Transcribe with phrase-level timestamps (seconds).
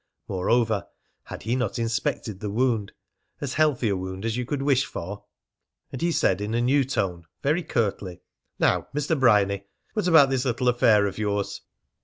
[0.27, 0.87] Moreover,
[1.25, 2.91] had he not inspected the wound
[3.39, 5.25] as healthy a wound as you could wish for?
[5.91, 8.21] And he said in a new tone, very curtly:
[8.57, 9.19] "Now, Mr.
[9.19, 11.61] Bryany, what about this little affair of yours?"